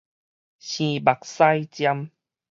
[0.03, 0.05] 生目
[1.21, 2.09] 屎針